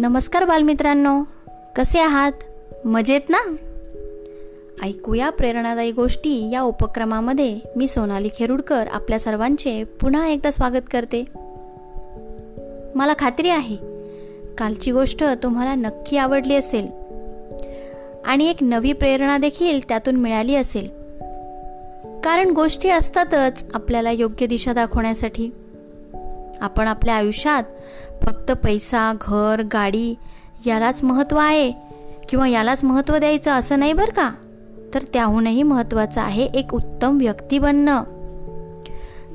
[0.00, 1.22] नमस्कार बालमित्रांनो.
[1.76, 2.32] कसे आहात?
[2.84, 3.56] मजेत ना?
[4.82, 11.24] ऐकूया प्रेरणादायी गोष्टी या उपक्रमामध्ये मी सोनाली खेरुडकर आपल्या सर्वांचे पुन्हा एकदा स्वागत करते.
[12.94, 13.76] मला खात्री आहे
[14.58, 16.88] कालची गोष्ट तुम्हाला नक्की आवडली असेल.
[18.24, 20.88] आणि एक नवी प्रेरणा देखील त्यातून मिळाली असेल.
[22.24, 25.50] कारण गोष्टी असतातच आपल्याला योग्य दिशा दाखवण्यासाठी.
[26.60, 27.62] आपण आपल्या आयुष्यात
[28.22, 30.14] फक्त पैसा घर गाडी
[30.66, 31.72] यालाच महत्त्व आहे
[32.28, 34.34] किंवा यालाच महत्त्व द्यायचं असं नाही बरं का?
[34.94, 38.02] तर त्याहूनही महत्त्वाचं आहे एक उत्तम व्यक्ती बनणं.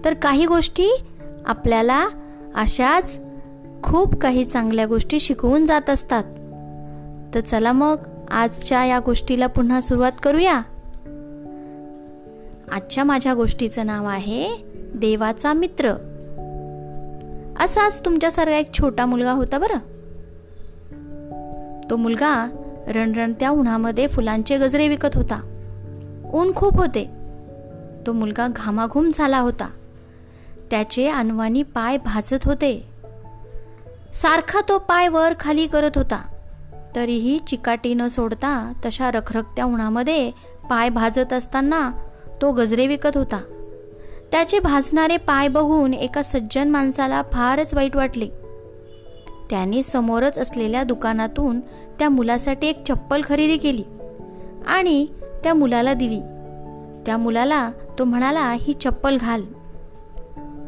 [0.05, 1.03] तर काही गोष्टी
[1.45, 2.07] आपल्याला
[2.55, 3.19] अशाच
[3.83, 6.23] खूप काही चांगल्या गोष्टी शिकवून जात असतात.
[7.35, 7.95] तर चला मग
[8.31, 10.61] आजच्या या गोष्टीला पुन्हा सुरुवात करूया.
[12.71, 14.49] आजच्या माझ्या गोष्टीचं नाव आहे
[14.95, 15.93] देवाचा मित्र.
[17.59, 19.77] असाच तुमच्यासारखा एक छोटा मुलगा होता बरं.
[21.89, 22.49] तो मुलगा
[22.87, 25.41] रणरणत्या उन्हामध्ये फुलांचे गजरे विकत होता.
[26.33, 27.11] ऊन खूप होते.
[28.07, 29.69] तो मुलगा घामाघूम झाला होता.
[30.69, 32.87] त्याचे अनवानी पाय भाजत होते.
[34.13, 36.21] सारखा तो पाय वर खाली करत होता.
[36.95, 40.31] तरीही चिकाटी न सोडता तशा रखरखत्या उन्हामध्ये
[40.69, 41.91] पाय भाजत असताना
[42.41, 43.54] तो गजरे विकत होता.
[44.31, 48.27] त्याचे भाजणारे पाय बघून एका सज्जन माणसाला फारच वाईट वाटले.
[49.49, 51.59] त्याने समोरच असलेल्या दुकानातून
[51.99, 53.83] त्या मुलासाठी एक चप्पल खरेदी केली
[54.67, 55.07] आणि
[55.43, 56.19] त्या मुलाला दिली.
[57.05, 59.41] त्या मुलाला तो म्हणाला ही चप्पल घाल.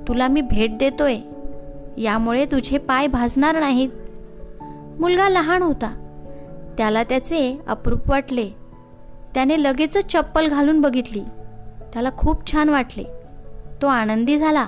[0.07, 1.17] तुला मी भेट देतोय.
[1.97, 3.89] यामुळे तुझे पाय भाजणार नाहीत.
[4.99, 6.03] मुलगा लहान होता.
[6.77, 8.49] त्याला त्याचे अप्रूप वाटले.
[9.33, 11.21] त्याने लगेचच चप्पल घालून बघितली.
[11.93, 13.03] त्याला खूप छान वाटले.
[13.81, 14.67] तो आनंदी झाला.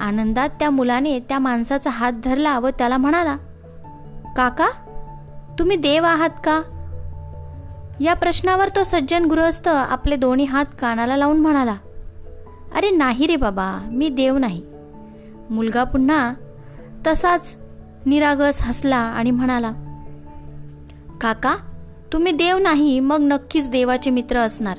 [0.00, 3.36] आनंदात त्या मुलाने त्या माणसाचा हात धरला व त्याला म्हणाला
[4.36, 4.68] काका
[5.58, 6.60] तुम्ही देव आहात का?
[8.00, 11.74] या प्रश्नावर तो सज्जन गृहस्थ आपले दोन्ही हात कानाला लावून म्हणाला
[12.74, 14.62] अरे नाही रे बाबा मी देव नाही.
[15.50, 16.32] मुलगा पुन्हा
[17.06, 17.56] तसाच
[18.06, 19.72] निरागस हसला आणि म्हणाला
[21.20, 21.54] काका
[22.12, 24.78] तुम्ही देव नाही मग नक्कीच देवाचे मित्र असणार.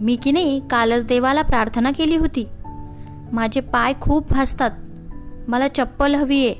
[0.00, 2.48] मी की नाही कालच देवाला प्रार्थना केली होती.
[3.32, 4.70] माझे पाय खूप भासतात.
[5.48, 6.54] मला चप्पल हवी आहे.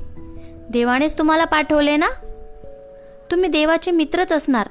[0.70, 2.06] देवानेच तुम्हाला पाठवले ना?
[3.30, 4.68] तुम्ही देवाचे मित्रच असणार.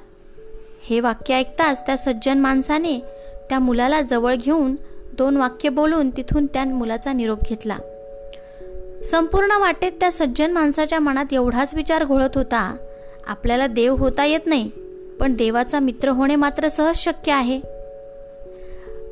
[0.89, 2.99] हे वाक्य ऐकताच त्या सज्जन माणसाने
[3.49, 4.75] त्या मुलाला जवळ घेऊन
[5.17, 7.77] दोन वाक्य बोलून तिथून त्या मुलाचा निरोप घेतला.
[9.05, 12.75] संपूर्ण वाटेत त्या सज्जन माणसाच्या मनात एवढाच विचार घोळत होता.
[13.27, 14.71] आपल्याला देव होता येत नाही
[15.19, 17.74] पण देवाचा मित्र होणे मात्र सहज शक्य आहे.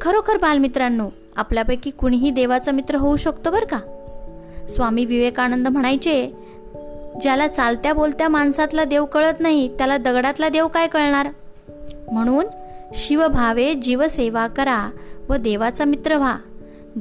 [0.03, 3.79] खरोखर बालमित्रांनो आपल्यापैकी कुणीही देवाचा मित्र होऊ शकतो बरं का?
[4.69, 6.33] स्वामी विवेकानंद म्हणायचे
[7.21, 11.27] ज्याला चालत्या बोलत्या माणसातला देव कळत नाही त्याला दगडातला देव काय कळणार?
[12.11, 12.45] म्हणून
[12.93, 14.89] शिवभावे जीवसेवा करा
[15.29, 16.37] व देवाचा मित्र व्हा.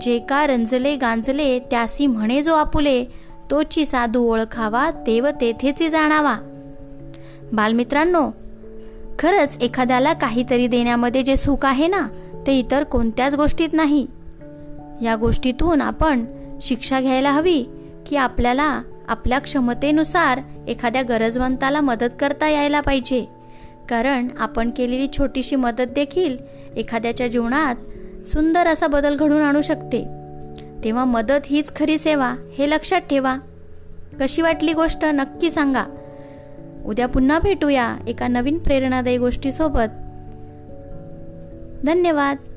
[0.01, 3.05] जे का रंजले गांजले त्यासी म्हणे जो आपुले
[3.51, 6.37] तोची साधू ओळखावा देव तेथेची जाणावा.
[7.53, 8.31] बालमित्रांनो
[9.19, 12.09] खरंच एखाद्याला काहीतरी देण्यामध्ये जे सुख आहे ना
[12.47, 14.07] ते इतर कोणत्याच गोष्टीत नाही.
[15.03, 16.25] या गोष्टीतून आपण
[16.63, 17.65] शिक्षा घ्यायला हवी
[18.07, 23.27] की आपल्याला आपल्या क्षमतेनुसार एखाद्या गरजवंताला मदत करता यायला पाहिजे.
[23.89, 26.37] कारण आपण केलेली छोटीशी मदत देखील
[26.77, 27.75] एखाद्याच्या जीवनात
[28.27, 30.07] सुंदर असा बदल घडून आणू शकते.
[30.85, 33.37] तेव्हा मदत हीच खरी सेवा हे लक्षात ठेवा.
[34.21, 35.85] कशी वाटली गोष्ट नक्की सांगा.
[36.87, 39.89] उद्या पुन्हा भेटूया एका नवीन प्रेरणादायी गोष्टीसोबत.
[41.85, 42.52] धन्यवाद.